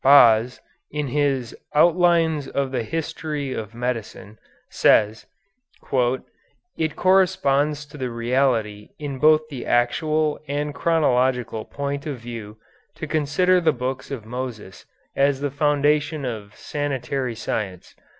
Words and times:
Baas, 0.03 0.59
in 0.89 1.09
his 1.09 1.55
"Outlines 1.75 2.47
of 2.47 2.71
the 2.71 2.81
History 2.81 3.53
of 3.53 3.75
Medicine," 3.75 4.39
says: 4.67 5.27
"It 6.75 6.95
corresponds 6.95 7.85
to 7.85 7.99
the 7.99 8.09
reality 8.09 8.89
in 8.97 9.19
both 9.19 9.47
the 9.49 9.63
actual 9.67 10.39
and 10.47 10.73
chronological 10.73 11.65
point 11.65 12.07
of 12.07 12.17
view 12.17 12.57
to 12.95 13.05
consider 13.05 13.61
the 13.61 13.71
books 13.73 14.09
of 14.09 14.25
Moses 14.25 14.87
as 15.15 15.39
the 15.39 15.51
foundation 15.51 16.25
of 16.25 16.55
sanitary 16.55 17.35
science. 17.35 17.93